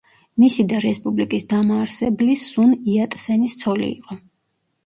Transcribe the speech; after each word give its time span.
მისი 0.43 0.63
და 0.71 0.79
რესპუბლიკის 0.85 1.45
დამაარსებლის, 1.51 2.47
სუნ 2.55 2.75
იატსენის 2.95 3.59
ცოლი 3.63 3.93
იყო. 3.93 4.19